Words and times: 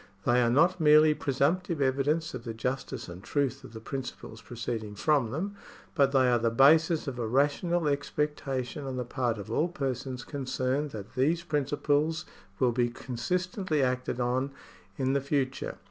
They 0.25 0.41
are 0.41 0.49
not 0.49 0.79
merely 0.81 1.13
presumptive 1.13 1.79
evidence 1.79 2.33
of 2.33 2.43
the 2.43 2.55
justice 2.55 3.07
and 3.07 3.23
truth 3.23 3.63
of 3.63 3.71
the 3.71 3.79
principles 3.79 4.41
proceeding 4.41 4.95
from 4.95 5.29
them, 5.29 5.53
but 5.93 6.11
they 6.11 6.27
are 6.27 6.39
the 6.39 6.49
basis 6.49 7.07
of 7.07 7.19
a 7.19 7.27
rational 7.27 7.87
expectation 7.87 8.83
on 8.87 8.97
the 8.97 9.05
part 9.05 9.37
of 9.37 9.51
all 9.51 9.67
persons 9.67 10.23
concerned 10.23 10.89
that 10.89 11.13
these 11.13 11.43
principles 11.43 12.25
will 12.57 12.71
be 12.71 12.89
consistently 12.89 13.83
acted 13.83 14.19
on 14.19 14.49
in 14.97 15.13
the 15.13 15.21
future. 15.21 15.77